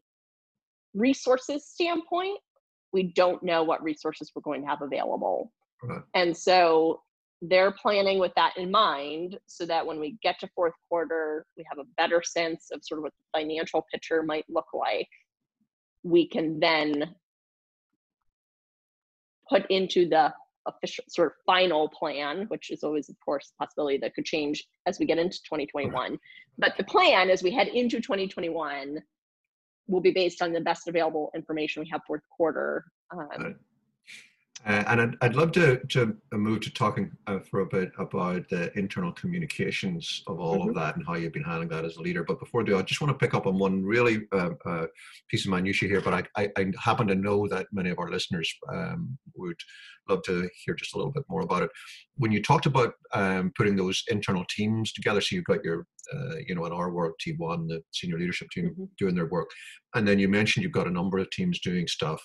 [0.93, 2.37] resources standpoint
[2.91, 6.01] we don't know what resources we're going to have available Right.
[6.13, 7.01] And so
[7.41, 11.65] they're planning with that in mind so that when we get to fourth quarter, we
[11.69, 15.07] have a better sense of sort of what the financial picture might look like.
[16.03, 17.15] We can then
[19.49, 20.33] put into the
[20.67, 24.65] official sort of final plan, which is always, of course, a possibility that could change
[24.85, 25.93] as we get into 2021.
[25.93, 26.19] Right.
[26.57, 28.99] But the plan as we head into 2021
[29.87, 32.85] will be based on the best available information we have fourth quarter.
[33.11, 33.55] Um, right.
[34.65, 38.49] Uh, and I'd, I'd love to, to move to talking uh, for a bit about
[38.49, 40.69] the internal communications of all mm-hmm.
[40.69, 42.23] of that and how you've been handling that as a leader.
[42.23, 44.87] But before I do, I just want to pick up on one really uh, uh
[45.29, 46.01] piece of minutiae here.
[46.01, 49.59] But I, I, I, happen to know that many of our listeners um, would
[50.09, 51.69] love to hear just a little bit more about it.
[52.17, 56.35] When you talked about um, putting those internal teams together, so you've got your, uh,
[56.45, 58.85] you know, in our work, team one, the senior leadership team mm-hmm.
[58.97, 59.49] doing their work,
[59.95, 62.21] and then you mentioned you've got a number of teams doing stuff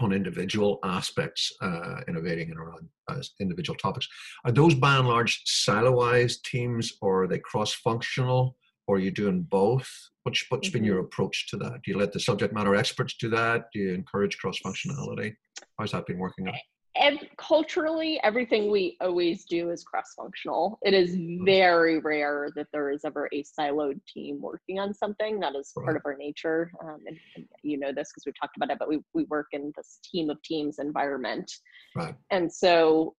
[0.00, 4.08] on individual aspects, uh, innovating and around uh, individual topics.
[4.44, 8.56] Are those by and large siloized teams or are they cross functional?
[8.86, 9.86] Or are you doing both?
[10.22, 10.78] What's, what's mm-hmm.
[10.78, 11.82] been your approach to that?
[11.84, 13.66] Do you let the subject matter experts do that?
[13.72, 15.34] Do you encourage cross functionality?
[15.78, 16.54] How's that been working out?
[16.96, 20.78] Ev- culturally, everything we always do is cross functional.
[20.82, 25.40] It is very rare that there is ever a siloed team working on something.
[25.40, 26.70] That is part of our nature.
[26.82, 29.48] Um, and, and, you know this because we've talked about it, but we, we work
[29.52, 31.50] in this team of teams environment.
[31.94, 32.14] Right.
[32.30, 33.14] And so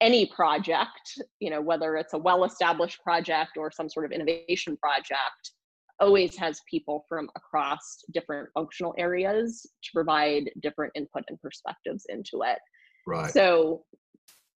[0.00, 4.76] any project, you know, whether it's a well established project or some sort of innovation
[4.76, 5.52] project,
[6.00, 12.42] always has people from across different functional areas to provide different input and perspectives into
[12.44, 12.58] it.
[13.06, 13.32] Right.
[13.32, 13.84] So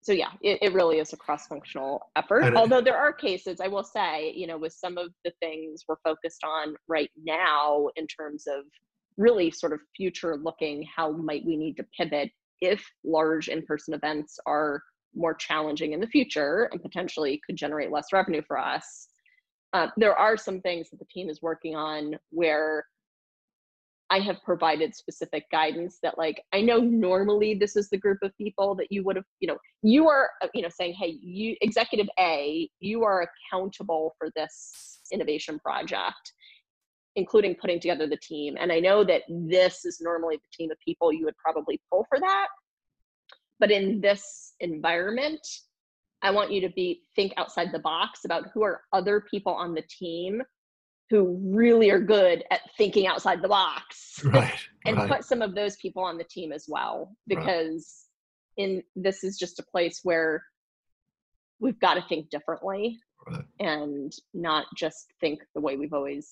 [0.02, 2.44] so yeah, it, it really is a cross-functional effort.
[2.44, 5.84] And- Although there are cases, I will say, you know, with some of the things
[5.88, 8.64] we're focused on right now in terms of
[9.18, 14.40] really sort of future looking, how might we need to pivot if large in-person events
[14.46, 14.82] are
[15.16, 19.10] more challenging in the future and potentially could generate less revenue for us.
[19.74, 22.86] Uh, there are some things that the team is working on where
[24.10, 28.36] I have provided specific guidance that, like, I know normally this is the group of
[28.38, 31.56] people that you would have, you know, you are, uh, you know, saying, hey, you,
[31.62, 36.34] executive A, you are accountable for this innovation project,
[37.16, 38.58] including putting together the team.
[38.60, 42.08] And I know that this is normally the team of people you would probably pull
[42.10, 42.48] for that.
[43.60, 45.46] But in this environment,
[46.22, 49.74] I want you to be think outside the box about who are other people on
[49.74, 50.42] the team
[51.10, 54.54] who really are good at thinking outside the box Right.
[54.86, 55.10] and right.
[55.10, 57.40] put some of those people on the team as well Right.
[57.40, 58.06] because
[58.58, 60.44] in this is just a place where
[61.60, 63.46] we've got to think differently Right.
[63.60, 66.28] and not just think the way we've always.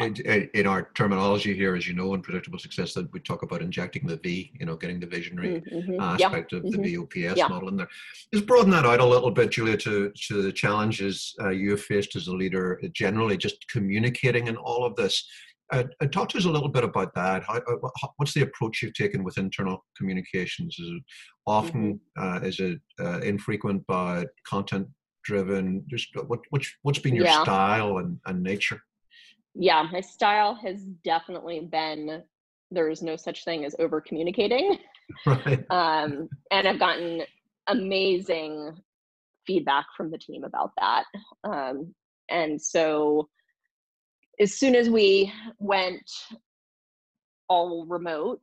[0.00, 0.14] In,
[0.54, 4.06] in- our terminology here, as you know, in predictable success, that we talk about injecting
[4.06, 5.96] the V, you know, getting the visionary mhm.
[6.18, 6.26] Yeah.
[6.28, 7.48] aspect of the VOPS Yeah.
[7.48, 7.88] model in there.
[8.32, 11.82] Just broaden that out a little bit, Julia, to, to the challenges uh, you have
[11.82, 15.28] faced as a leader, uh, generally just communicating in all of this.
[15.72, 17.42] Uh, uh, talk to us a little bit about that.
[17.44, 20.76] How, uh, wha- what's the approach you've taken with internal communications?
[20.78, 21.02] Is it
[21.46, 22.44] often, Mm-hmm.
[22.44, 24.88] uh, is it uh, infrequent, but content
[25.24, 25.84] driven?
[25.88, 27.42] Just what, what's, what's been your Yeah.
[27.42, 28.80] style and, and nature?
[29.54, 32.22] Yeah, my style has definitely been
[32.70, 34.78] there is no such thing as over communicating.
[35.26, 35.64] right.
[35.70, 37.22] um, and I've gotten
[37.66, 38.76] amazing
[39.46, 41.04] feedback from the team about that.
[41.44, 41.94] Um,
[42.28, 43.28] and so,
[44.38, 46.08] as soon as we went
[47.48, 48.40] all remote,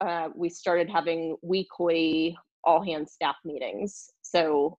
[0.00, 4.10] uh, we started having weekly all hands staff meetings.
[4.22, 4.78] So,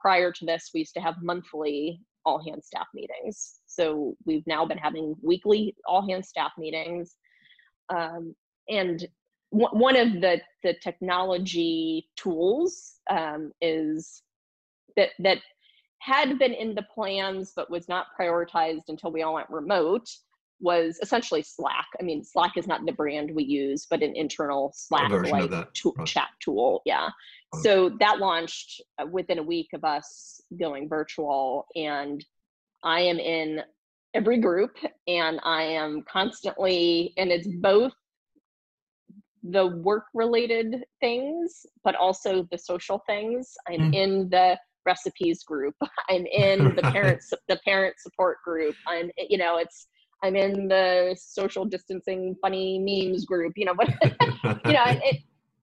[0.00, 3.60] prior to this, we used to have monthly all hands staff meetings.
[3.76, 7.16] So, we've now been having weekly all hands staff meetings.
[7.88, 8.34] Um,
[8.68, 9.06] and
[9.50, 14.22] one one of the the technology tools um, is
[14.96, 15.38] that that
[15.98, 20.08] had been in the plans but was not prioritized until we all went remote
[20.60, 21.86] was essentially Slack.
[22.00, 25.94] I mean, Slack is not the brand we use, but an internal Slack like tool,
[25.98, 26.06] right.
[26.06, 26.82] chat tool.
[26.86, 27.10] Yeah.
[27.62, 32.24] So that launched uh, within a week of us going virtual, and
[32.82, 33.60] I am in
[34.14, 37.92] every group, and I am constantly, and it's both
[39.42, 43.54] the work related things but also the social things.
[43.68, 43.94] I'm Mm.
[43.94, 45.74] in the recipes group.
[46.08, 48.76] I'm in the parents the parent support group.
[48.86, 49.88] I'm you know it's
[50.22, 53.88] i'm in the social distancing funny memes group you know but
[54.66, 55.16] you know and it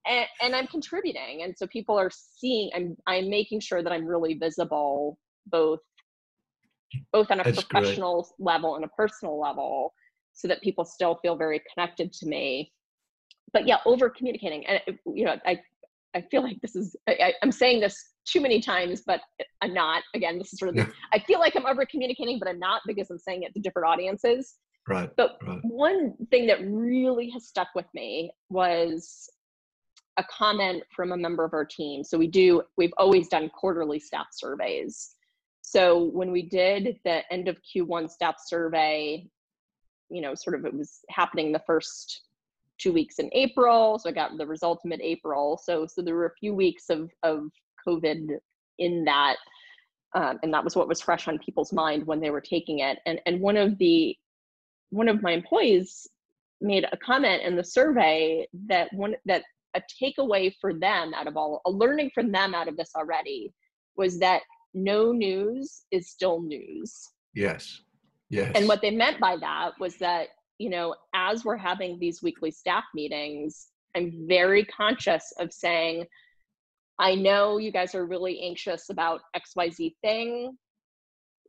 [0.05, 4.05] and, and i'm contributing and so people are seeing i'm i'm making sure that i'm
[4.05, 5.79] really visible both
[7.11, 7.69] both on a That's great.
[7.69, 9.93] professional level and a personal level
[10.33, 12.71] so that people still feel very connected to me
[13.53, 15.59] but yeah over communicating and uh, you know i
[16.15, 19.21] i feel like this is I, i'm saying this too many times but
[19.61, 20.87] i'm not again this is sort of Yeah.
[21.13, 23.87] i feel like i'm over communicating but i'm not because i'm saying it to different
[23.87, 24.55] audiences
[24.87, 25.09] right.
[25.15, 25.59] but Right.
[25.63, 29.29] one thing that really has stuck with me was
[30.17, 32.03] a comment from a member of our team.
[32.03, 35.15] So we do, we've always done quarterly staff surveys.
[35.73, 39.27] So when we did the end of Q1 staff survey,
[40.09, 42.21] you know, sort of it was happening the first
[42.77, 43.97] two weeks in April.
[43.97, 45.59] So I got the results mid-April.
[45.63, 47.49] So so there were a few weeks of of
[47.87, 48.37] COVID
[48.77, 49.37] in that.
[50.13, 52.99] Um, and that was what was fresh on people's mind when they were taking it.
[53.07, 54.15] And and one of the
[54.91, 56.07] one of my employees
[56.61, 59.41] made a comment in the survey that one that
[59.73, 63.51] a takeaway for them out of all a learning from them out of this already
[63.95, 64.43] was that
[64.73, 67.81] no news is still news Yes.
[68.29, 68.51] Yes.
[68.55, 72.51] and what they meant by that was that you know as we're having these weekly
[72.51, 76.05] staff meetings i'm very conscious of saying
[76.99, 80.55] i know you guys are really anxious about xyz thing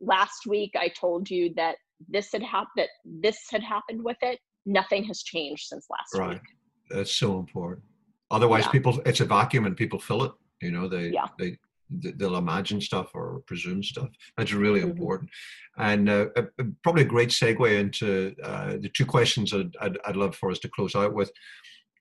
[0.01, 1.75] last week i told you that
[2.09, 6.33] this had happened that this had happened with it nothing has changed since last Right.
[6.33, 6.41] week
[6.89, 7.83] That's so important.
[8.31, 8.71] Otherwise, Yeah.
[8.71, 10.31] people it's a vacuum and people fill it.
[10.61, 11.27] You know, they Yeah.
[11.39, 11.59] they th-
[11.89, 14.09] they'll imagine stuff or presume stuff.
[14.37, 14.89] That's really Mhm.
[14.91, 15.29] important.
[15.77, 19.97] And uh, uh, uh, probably a great segue into uh, the two questions I'd, I'd,
[20.05, 21.31] I'd love for us to close out with.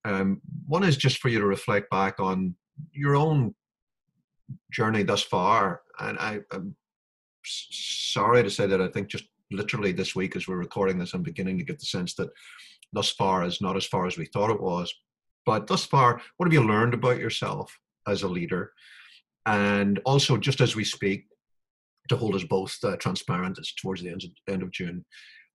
[0.04, 2.54] Um, one is just for you to reflect back on
[2.92, 3.54] your own
[4.72, 5.82] journey thus far.
[5.98, 6.76] And I, I'm
[7.44, 11.22] sorry to say that I think just literally this week as we're recording this, I'm
[11.22, 12.30] beginning to get the sense that
[12.92, 14.92] thus far is not as far as we thought it was.
[15.46, 17.76] But thus far, what have you learned about yourself
[18.06, 18.72] as a leader?
[19.46, 21.26] And also, just as we speak,
[22.08, 25.04] to hold us both uh, transparent, it's towards the end of, end of June.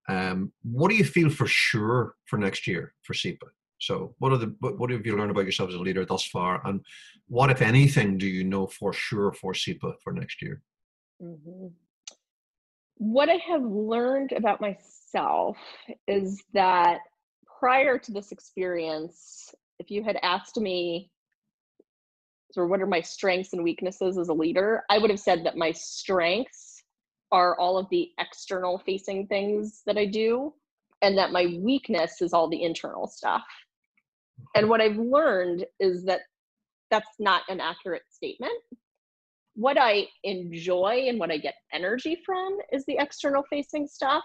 [0.08, 3.48] Um, what do you feel for sure for next year for SEPA?
[3.80, 6.66] So, what are the what, have you learned about yourself as a leader thus far,
[6.66, 6.82] and
[7.28, 10.62] what, if anything, do you know for sure for SEPA for next year?
[11.22, 11.72] Mhm.
[12.96, 15.58] What I have learned about myself
[16.08, 17.00] is that
[17.60, 21.10] prior to this experience, if you had asked me,
[22.58, 25.58] of what are my strengths and weaknesses as a leader, I would have said that
[25.58, 26.84] my strengths
[27.32, 30.54] are all of the external facing things that I do,
[31.02, 33.44] and that my weakness is all the internal stuff.
[34.56, 36.22] And what I've learned is that
[36.90, 38.54] that's not an accurate statement
[39.60, 44.24] what I enjoy and what I get energy from is the external facing stuff.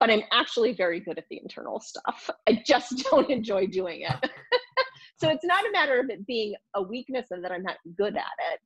[0.00, 2.30] But I'm actually very good at the internal stuff.
[2.48, 4.30] I just don't enjoy doing it.
[5.16, 8.16] so it's not a matter of it being a weakness and that I'm not good
[8.16, 8.60] at it.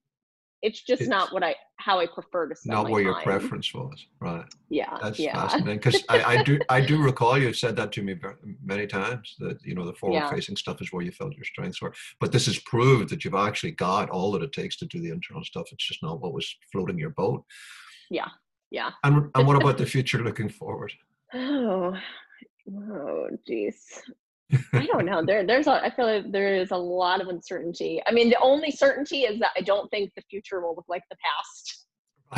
[0.61, 3.73] It's just It's not what I how I prefer to spend Not where your preference
[3.73, 4.45] was, right?
[4.69, 8.03] Yeah, That's yeah, fascinating because I, I do I do recall you've said that to
[8.03, 8.17] me
[8.65, 11.81] many times that you know the forward facing stuff is where you felt your strengths
[11.81, 11.95] were.
[12.19, 15.11] But this has proved that you've actually got all that it takes to do the
[15.11, 15.69] internal stuff.
[15.71, 17.45] It's just not what was floating your boat.
[18.11, 18.29] yeah.
[18.71, 18.91] Yeah.
[19.05, 20.93] And and what about the future looking forward?
[21.35, 21.95] Oh,
[22.71, 23.75] oh, jeez.
[24.73, 25.25] I don't know.
[25.25, 25.73] There, there's a.
[25.85, 28.01] I feel like there is a lot of uncertainty.
[28.07, 31.03] I mean, the only certainty is that I don't think the future will look like
[31.11, 31.85] the past.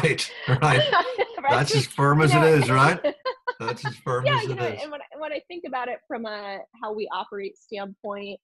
[0.03, 0.31] Right,
[0.63, 0.83] right.
[1.43, 1.51] Right?
[1.53, 3.01] That's as firm as You know, is, right?
[3.61, 4.35] That's as firm as it is.
[4.35, 4.83] yeah, as you it know, is.
[4.83, 8.39] and when I, when I think about it from a how we operate standpoint,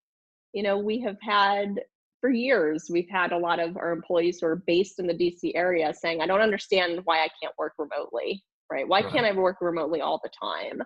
[0.55, 1.81] you know, we have had
[2.21, 5.53] for years we've had a lot of our employees who are based in the DC
[5.55, 8.89] area saying, "I don't understand why I can't work remotely." Right?
[8.89, 9.13] Why Right.
[9.13, 10.83] can't I work remotely all the time?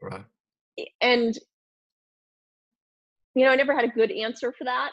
[0.00, 0.24] Right.
[1.00, 1.36] and
[3.38, 4.92] you know, I never had a good answer for that.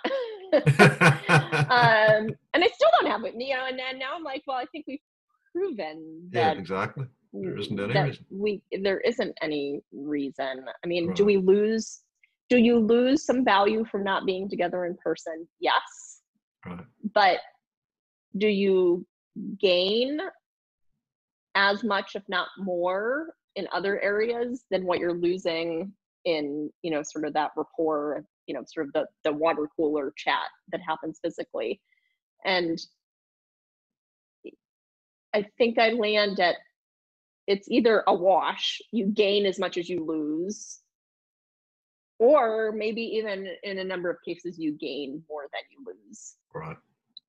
[0.53, 4.57] um, and I still don't have it, you know, and then now I'm like, well,
[4.57, 4.99] I think we've
[5.51, 7.05] proven yeah, that, exactly.
[7.33, 8.25] There isn't any that reason.
[8.29, 10.65] we there isn't any reason.
[10.83, 12.01] I mean, do we lose
[12.49, 15.47] do you lose some value from not being together in person?
[15.59, 16.21] Yes.
[16.65, 16.85] Right.
[17.13, 17.39] But
[18.37, 19.05] do you
[19.59, 20.19] gain
[21.55, 25.91] as much, if not more, in other areas than what you're losing
[26.25, 30.13] in, you know, sort of that rapport, you know, sort of the, the water cooler
[30.17, 31.81] chat that happens physically?
[32.45, 32.79] And
[35.33, 36.55] I think I land at
[37.47, 40.79] it's either a wash, you gain as much as you lose,
[42.19, 46.35] or maybe even in a number of cases, you gain more than you lose.
[46.53, 46.77] Right.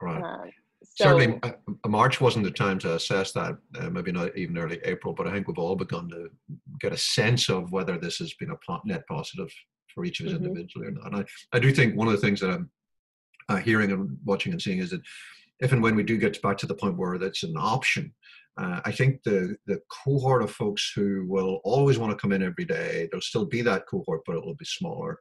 [0.00, 0.22] Right.
[0.22, 0.50] Uh,
[0.82, 1.52] so, Certainly, uh,
[1.88, 3.58] March wasn't the time to assess that.
[3.78, 6.28] Uh, maybe not even early April, but I think we've all begun to
[6.80, 9.52] get a sense of whether this has been a net positive
[9.96, 10.44] for each of us Mhm.
[10.44, 11.06] individually or not.
[11.06, 11.24] And I,
[11.56, 12.70] I do think one of the things that I'm
[13.48, 15.00] uh, hearing and watching and seeing is that
[15.60, 18.14] if and when we do get back to the point where that's an option,
[18.58, 22.42] uh, I think the the cohort of folks who will always want to come in
[22.42, 25.18] every day, there'll still be that cohort, but it will be smaller.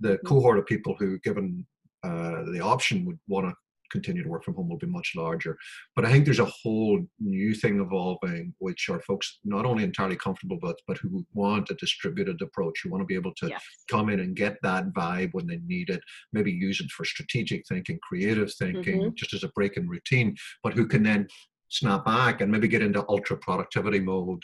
[0.00, 0.24] The Mhm.
[0.24, 1.66] cohort of people who, given
[2.02, 3.54] uh, the option, would want to
[3.94, 5.56] continue to work from home will be much larger.
[5.94, 10.16] But I think there's a whole new thing evolving, which are folks not only entirely
[10.16, 13.62] comfortable with, but who want a distributed approach, who want to be able to yes.
[13.90, 17.66] come in and get that vibe when they need it, maybe use it for strategic
[17.68, 21.26] thinking, creative thinking, just as a break in routine, but who can then
[21.68, 24.42] snap back and maybe get into ultra productivity mode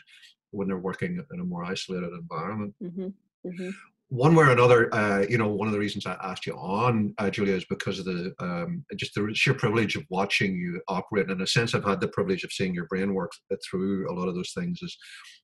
[0.53, 2.75] when they're working in a more isolated environment.
[2.81, 3.09] hmm
[3.45, 3.71] hmm
[4.11, 7.15] One way or another, uh, you know, one of the reasons I asked you on,
[7.19, 11.29] uh, Julia, is because of the um, just the sheer privilege of watching you operate.
[11.29, 13.31] And in a sense, I've had the privilege of seeing your brain work
[13.71, 14.81] through a lot of those things.
[14.83, 14.97] As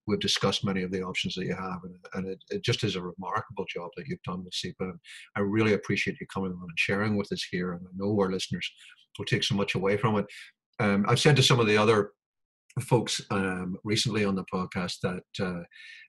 [0.08, 2.96] we've discussed many of the options that you have, and, and it, it just is
[2.96, 4.74] a remarkable job that you've done with SEPA.
[4.80, 4.98] And
[5.36, 7.72] I really appreciate you coming on and sharing with us here.
[7.72, 8.68] And I know our listeners
[9.16, 10.26] will take so much away from it.
[10.80, 12.10] Um, I've said to some of the other
[12.80, 15.62] folks um, recently on the podcast that uh,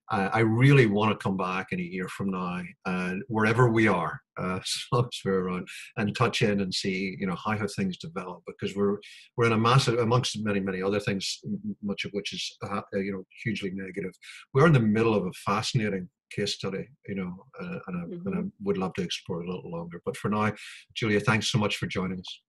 [0.10, 3.88] I, I really want to come back in a year from now, and wherever we
[3.88, 7.58] are, uh, as long as we're around, and touch in and see, you know, how
[7.58, 8.98] have things developed because we're
[9.36, 11.40] we're in a massive, amongst many many other things,
[11.84, 14.12] much of which is uh, you know hugely negative.
[14.54, 18.28] We're in the middle of a fascinating case study, you know, uh, and, I, Mm-hmm.
[18.28, 20.02] and I would love to explore a little longer.
[20.06, 20.52] But for now,
[20.94, 22.42] Julia, thanks so much for joining us.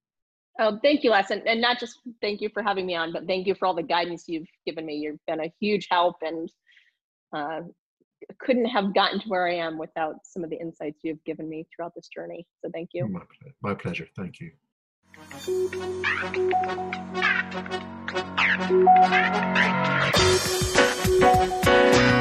[0.60, 3.28] Oh, thank you, Les, and, and not just thank you for having me on, but
[3.28, 4.96] thank you for all the guidance you've given me.
[4.96, 6.50] You've been a huge help, and
[7.32, 7.60] uh,
[8.40, 11.66] couldn't have gotten to where I am without some of the insights you've given me
[11.74, 12.46] throughout this journey.
[12.64, 13.08] So thank you.
[13.08, 13.22] My,
[13.62, 14.06] my pleasure.
[14.16, 14.52] Thank you.
[15.30, 15.74] Thank
[21.64, 22.14] you.